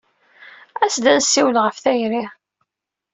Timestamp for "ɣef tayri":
1.61-2.23